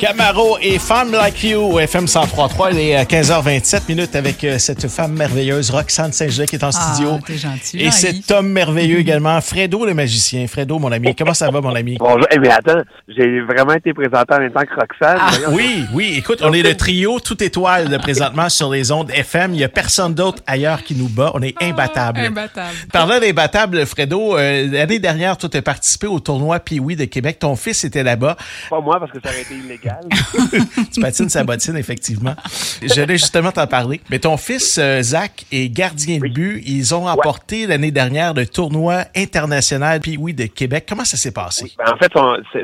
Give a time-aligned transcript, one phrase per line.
[0.00, 2.70] Camaro et Femme Like You, FM 103.3.
[2.72, 7.18] Il est 15h27 minutes avec euh, cette femme merveilleuse, Roxane Saint-Jacques, qui est en studio.
[7.18, 7.82] Ah, t'es gentil.
[7.82, 10.46] Et cet homme merveilleux également, Fredo le magicien.
[10.46, 11.98] Fredo, mon ami, comment ça va, mon ami?
[12.00, 12.26] Bonjour.
[12.30, 15.18] Eh, mais attends, j'ai vraiment été présenté en même temps que Roxane.
[15.20, 15.50] Ah.
[15.50, 19.52] Oui, oui, écoute, on est le trio tout étoile de présentement sur les ondes FM.
[19.52, 21.30] Il n'y a personne d'autre ailleurs qui nous bat.
[21.34, 22.20] On est imbattable.
[22.20, 22.74] Imbattable.
[22.90, 27.38] Parlant d'imbattable, Fredo, euh, l'année dernière, tu as participé au tournoi Pee-Wee de Québec.
[27.38, 28.38] Ton fils était là-bas.
[28.70, 29.89] Pas moi, parce que ça aurait été illégal.
[30.92, 32.34] tu patines sa bottine, effectivement.
[32.82, 34.00] J'allais justement t'en parler.
[34.10, 36.30] Mais ton fils, euh, Zach, est gardien de Oui.
[36.30, 36.62] but.
[36.66, 40.86] Ils ont remporté l'année dernière le tournoi international Pee-Wee de Québec.
[40.88, 41.72] Comment ça s'est passé?
[41.78, 42.12] Ben, en fait,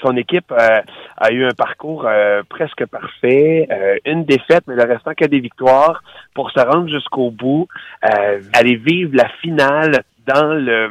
[0.00, 0.80] son, équipe euh,
[1.16, 3.68] a eu un parcours euh, presque parfait.
[4.04, 6.02] Une défaite, mais le restant que des victoires
[6.34, 7.68] pour se rendre jusqu'au bout.
[8.52, 10.90] Aller vivre la finale dans le...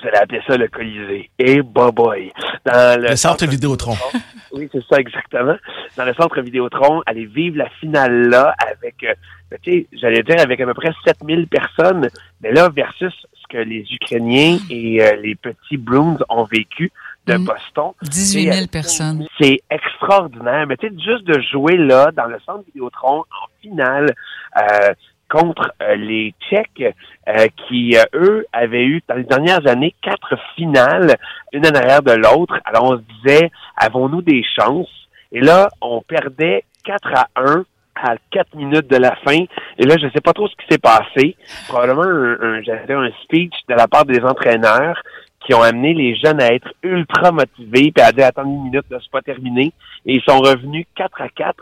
[0.00, 1.30] Vous allez appeler ça le Colisée.
[1.38, 2.32] Et boy
[2.64, 3.94] Dans le, Le centre Vidéotron.
[4.50, 5.56] Oui, c'est ça exactement.
[5.98, 9.12] Dans le centre Vidéotron, aller vivre la finale là avec, euh,
[9.50, 12.08] ben, tu sais, j'allais dire avec à peu près 7000 personnes,
[12.40, 16.90] mais là versus ce que les Ukrainiens et euh, les petits Bruins ont vécu
[17.26, 17.44] de Mm.
[17.44, 17.90] Boston.
[18.00, 19.26] 18 000 C'est- personnes.
[19.38, 20.66] C'est extraordinaire.
[20.66, 24.14] Mais tu sais, juste de jouer là, dans le centre Vidéotron, en finale,
[24.56, 24.94] euh,
[25.30, 26.94] contre euh, les Tchèques,
[27.28, 31.16] euh, qui, euh, eux, avaient eu, dans les dernières années, quatre finales,
[31.52, 32.58] une en arrière de l'autre.
[32.64, 34.88] Alors, on se disait, avons-nous des chances?
[35.32, 37.64] Et là, on perdait 4 à 1
[38.00, 39.44] à 4 minutes de la fin.
[39.78, 41.36] Et là, je ne sais pas trop ce qui s'est passé.
[41.68, 45.02] Probablement un, un, j'avais un speech de la part des entraîneurs
[45.48, 48.84] qui ont amené les jeunes à être ultra motivés puis à dire attends une minute,
[48.90, 49.72] là, c'est pas terminé.
[50.04, 51.54] Et ils sont revenus 4 à 4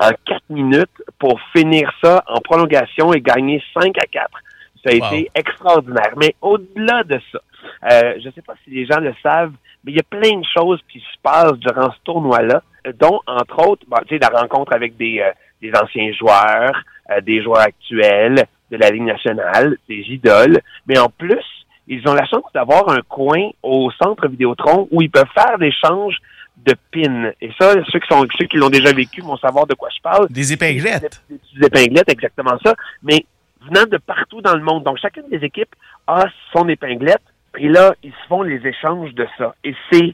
[0.00, 4.30] en 4 minutes pour finir ça en prolongation et gagner 5 à 4.
[4.84, 5.06] Ça a Wow.
[5.18, 6.12] été extraordinaire.
[6.16, 7.38] Mais au-delà de ça,
[7.90, 9.52] euh, je sais pas si les gens le savent,
[9.84, 12.62] mais il y a plein de choses qui se passent durant ce tournoi-là,
[13.00, 17.20] dont, entre autres, bon, tu sais, la rencontre avec des, euh, des anciens joueurs, euh,
[17.20, 21.44] des joueurs actuels de la Ligue nationale, des idoles, mais en plus,
[21.88, 26.16] ils ont la chance d'avoir un coin au centre Vidéotron où ils peuvent faire l'échange
[26.56, 27.32] de pins.
[27.40, 30.00] Et ça, ceux qui sont ceux qui l'ont déjà vécu vont savoir de quoi je
[30.00, 30.28] parle.
[30.28, 31.22] Des épinglettes.
[31.28, 32.74] Des épinglettes, exactement ça.
[33.02, 33.26] Mais
[33.68, 34.84] venant de partout dans le monde.
[34.84, 35.74] Donc, chacune des équipes
[36.06, 37.22] a son épinglette.
[37.58, 39.54] Et là, ils se font les échanges de ça.
[39.64, 40.12] Et c'est,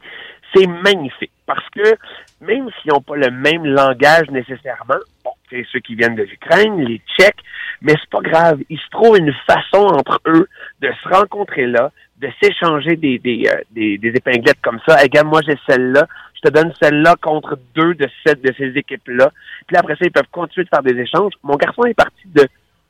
[0.53, 1.31] c'est magnifique.
[1.45, 1.95] Parce que
[2.41, 6.81] même s'ils n'ont pas le même langage nécessairement, bon, c'est ceux qui viennent de l'Ukraine,
[6.81, 7.43] les Tchèques,
[7.81, 8.59] mais c'est pas grave.
[8.69, 10.47] Ils se trouvent une façon entre eux
[10.81, 14.97] de se rencontrer là, de s'échanger des, des, euh, des, des épinglettes comme ça.
[14.97, 16.07] Hey, regarde, moi j'ai celle-là.
[16.35, 19.31] Je te donne celle-là contre deux de cette de ces équipes-là.
[19.67, 21.33] Puis là, après ça, ils peuvent continuer de faire des échanges.
[21.43, 22.47] Mon garçon est parti de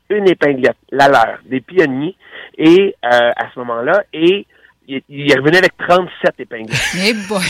[0.10, 2.16] une épinglette, la leur, des pionniers,
[2.58, 4.48] et euh, à ce moment-là, et
[4.88, 6.80] il, il est revenu avec 37 épinglettes.
[6.96, 7.42] Eh boy.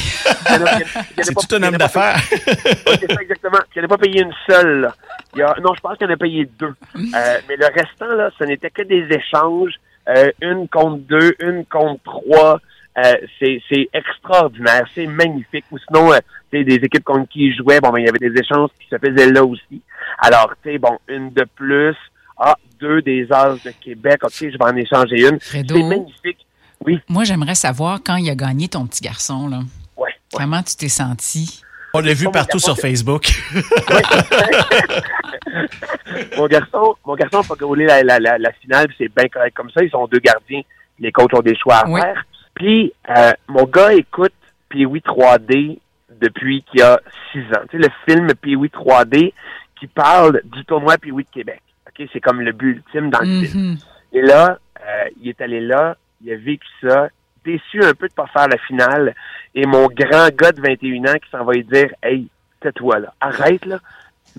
[1.21, 2.17] C'est tout un homme pas d'affaires.
[2.31, 3.59] oui, c'est ça exactement.
[3.75, 4.81] Il n'a pas payé une seule.
[4.81, 4.95] Là.
[5.33, 6.75] Il y a, non, je pense qu'il en a payé deux.
[6.95, 9.79] Euh, mais le restant, là, ce n'était que des échanges.
[10.09, 12.59] Euh, une contre deux, une contre trois.
[12.97, 15.65] Euh, c'est, extraordinaire, c'est magnifique.
[15.71, 16.19] Ou sinon, euh,
[16.51, 18.97] des équipes contre qui ils jouaient, bon, ben, il y avait des échanges qui se
[18.97, 19.81] faisaient là aussi.
[20.17, 21.95] Alors, tu sais, bon, une de plus.
[22.37, 24.23] Ah, deux des As de Québec.
[24.23, 25.37] OK, je vais en échanger une.
[25.39, 26.45] C'est magnifique.
[26.85, 29.57] Oui, Moi, j'aimerais savoir quand il a gagné ton petit garçon, là.
[29.97, 30.03] ouais.
[30.05, 30.13] ouais.
[30.33, 31.61] Comment tu t'es senti?
[31.93, 33.29] On l'a vu partout sur Facebook.
[36.37, 39.27] mon garçon, mon garçon a pas gaulé la, la, la, la finale, puis c'est bien
[39.27, 39.83] correct comme ça.
[39.83, 40.61] Ils sont deux gardiens.
[40.99, 42.01] Les coachs ont des choix à Oui.
[42.01, 42.23] faire.
[42.55, 44.33] Puis, euh, mon gars écoute
[44.69, 45.79] Pee-Wee 3D
[46.21, 46.99] depuis qu'il a
[47.31, 47.61] six ans.
[47.71, 49.33] Tu sais, le film Pee-Wee 3D
[49.79, 51.61] qui parle du tournoi Pee-Wee de Québec.
[51.87, 52.07] OK?
[52.11, 53.63] C'est comme le but ultime dans le film.
[53.71, 53.77] Mhm.
[54.13, 57.07] Et là, euh, il est allé là, il a vécu ça,
[57.51, 59.13] déçu un peu de pas faire la finale.
[59.55, 62.27] Et mon grand gars de 21 ans qui s'en va lui dire Hey,
[62.61, 63.79] tais-toi là, arrête là.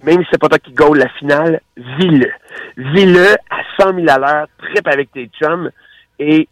[0.04, 2.30] Même si c'est pas toi qui gaule la finale, vis-le.
[2.76, 5.70] Vis-le à 100 000 à l'heure, tripe avec tes chums.
[6.18, 6.48] Et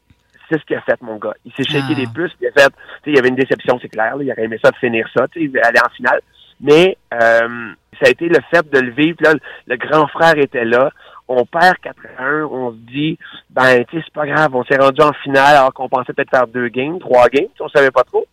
[0.48, 1.34] c'est ce qu'il a fait, mon gars.
[1.44, 1.94] Il s'est shaké Ah.
[1.94, 2.72] des puces, il a fait, tu
[3.04, 5.06] sais, il y avait une déception, c'est clair, là, il aurait aimé ça de finir
[5.16, 6.20] ça, tu sais, aller en finale.
[6.60, 9.18] Mais euh, ça a été le fait de le vivre.
[9.20, 9.34] Là,
[9.66, 10.90] le grand frère était là.
[11.28, 12.44] On perd 4 à 1.
[12.44, 13.18] On se dit,
[13.50, 14.54] ben, tu sais, c'est pas grave.
[14.54, 17.48] On s'est rendu en finale alors qu'on pensait peut-être faire deux games, trois games.
[17.60, 18.26] On savait pas trop.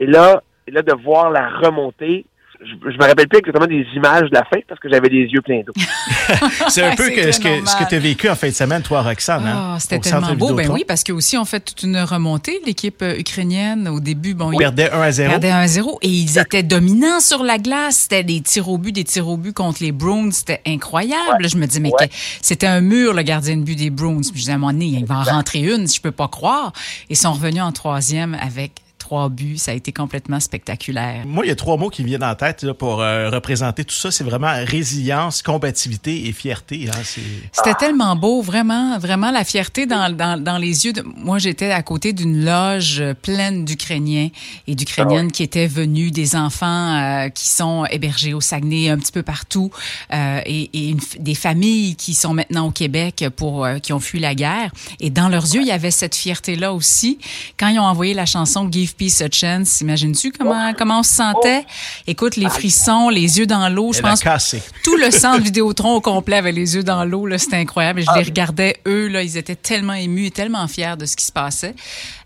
[0.00, 2.24] Et là, et là de voir la remontée,
[2.60, 5.26] je, je me rappelle plus exactement des images de la fin parce que j'avais les
[5.26, 5.72] yeux pleins d'eau.
[6.68, 8.82] C'est un peu que, ce que, ce que tu as vécu en fin de semaine,
[8.82, 9.46] toi, Roxane.
[9.46, 10.54] hein, Ah, c'était tellement beau.
[10.54, 12.60] Ben oui, parce que aussi on fait toute une remontée.
[12.66, 15.30] L'équipe euh, ukrainienne, au début, bon, On ils perdait 1 à 0.
[15.30, 17.96] perdaient 1-0 et ils étaient dominants sur la glace.
[18.02, 20.30] C'était des tirs au but, des tirs au but contre les Bruins.
[20.32, 21.48] C'était incroyable.
[21.48, 22.08] Je me dis, mais Ouais.
[22.42, 24.20] c'était un mur, le gardien de but des Bruins.
[24.20, 26.28] Puis je disais, à un moment donné, il va en rentrer une, je peux pas
[26.28, 26.72] croire.
[27.08, 28.72] Ils sont revenus en troisième avec
[29.08, 29.56] trois buts.
[29.56, 31.24] Ça a été complètement spectaculaire.
[31.26, 33.82] Moi, il y a trois mots qui me viennent en tête là, pour euh, représenter
[33.82, 34.10] tout ça.
[34.10, 36.90] C'est vraiment résilience, combativité et fierté.
[36.90, 37.20] Hein,
[37.52, 40.92] C'était tellement beau, vraiment, vraiment la fierté dans, dans, dans les yeux.
[40.92, 41.02] De...
[41.16, 44.28] Moi, j'étais à côté d'une loge pleine d'Ukrainiens
[44.66, 48.98] et d'Ukrainiennes ah qui étaient venus, des enfants euh, qui sont hébergés au Saguenay, un
[48.98, 49.70] petit peu partout,
[50.12, 54.00] euh, et, et une, des familles qui sont maintenant au Québec pour euh, qui ont
[54.00, 54.70] fui la guerre.
[55.00, 57.18] Et dans leurs yeux, il y avait cette fierté-là aussi.
[57.58, 61.14] Quand ils ont envoyé la chanson Give Peace a Chance, imagines-tu comment, comment on se
[61.14, 61.64] sentait?
[62.06, 64.22] Écoute, les frissons, les yeux dans l'eau, je pense.
[64.84, 68.00] Tout le centre Vidéotron au complet avait les yeux dans l'eau, là, c'était incroyable.
[68.00, 68.28] Et je les ah.
[68.28, 71.74] regardais, eux, là, ils étaient tellement émus et tellement fiers de ce qui se passait.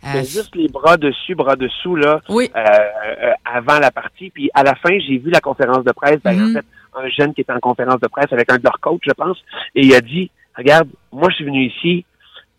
[0.04, 2.50] Euh, juste les bras dessus, bras dessous, là, oui.
[2.56, 4.30] Euh, euh, avant la partie.
[4.30, 6.20] Puis à la fin, j'ai vu la conférence de presse.
[6.24, 6.52] Ben, En mhm.
[6.54, 6.64] fait,
[6.94, 9.38] un jeune qui était en conférence de presse avec un de leurs coachs, je pense,
[9.74, 12.04] et il a dit, regarde, moi, je suis venu ici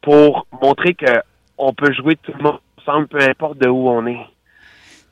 [0.01, 1.21] pour montrer que
[1.57, 4.25] on peut jouer tout le monde ensemble, peu importe de où on est.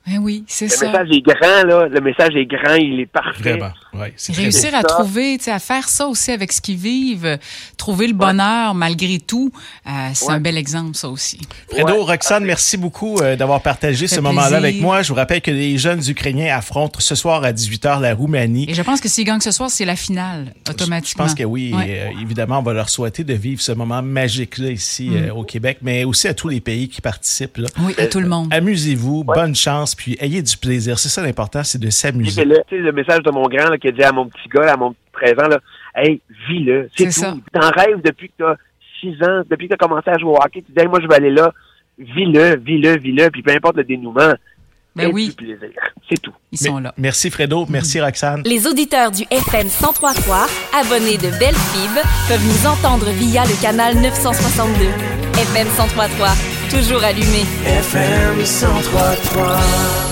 [0.08, 0.86] Ben oui, c'est ça.
[0.86, 1.88] Le message est grand, là.
[1.88, 3.52] Le message est grand, il est parfait.
[3.52, 7.38] Vraiment, ouais, Réussir à trouver, à faire ça aussi avec ce qu'ils vivent,
[7.78, 9.52] trouver le bonheur malgré tout,
[9.86, 11.40] euh, c'est un bel exemple, ça aussi.
[11.70, 15.04] Fredo, Roxane, merci beaucoup euh, d'avoir partagé ce moment-là avec moi.
[15.04, 18.66] Je vous rappelle que les jeunes Ukrainiens affrontent ce soir à 18h la Roumanie.
[18.70, 21.26] Et je pense que s'ils gagnent ce soir, c'est la finale, automatiquement.
[21.26, 21.74] Je pense que oui.
[21.76, 25.32] Euh, évidemment, on va leur souhaiter de vivre ce moment magique-là ici mm.
[25.32, 27.58] au Québec, mais aussi à tous les pays qui participent.
[27.58, 27.68] Là.
[27.82, 28.52] Oui, à tout le monde.
[28.52, 31.00] Amusez-vous, bonne chance puis ayez du plaisir.
[31.00, 32.46] C'est ça l'important, c'est de s'amuser.
[32.46, 34.78] Le, le message de mon grand là, qui a dit à mon petit gars, à
[34.78, 35.60] mon petit 13 ans, là,
[35.96, 37.42] hey, vis-le, c'est tout.
[37.54, 38.56] T'en rêves depuis que t'as
[39.02, 41.08] 6 ans, depuis que t'as commencé à jouer au hockey, tu dis, hey, moi, je
[41.08, 41.52] vais aller là,
[41.98, 44.34] vis-le, vis-le, vis-le, puis peu importe le dénouement.
[44.96, 45.34] Ben oui.
[46.10, 46.34] C'est tout.
[46.52, 46.94] Ils sont là.
[46.98, 48.42] Merci Fredo, merci Roxane.
[48.46, 50.48] Les auditeurs du FM 1033,
[50.78, 51.94] abonnés de Belle Fib,
[52.28, 54.84] peuvent nous entendre via le canal 962.
[55.34, 56.28] FM 1033,
[56.72, 57.46] toujours allumé.
[57.66, 60.11] FM 1033.